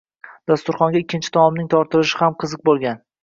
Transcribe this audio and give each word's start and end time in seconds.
Dasturxonga 0.51 1.01
ikkinchi 1.01 1.29
taomning 1.37 1.69
tortilishi 1.75 2.19
ham 2.23 2.35
qiziq 2.45 2.65
bo’lgan. 2.71 2.99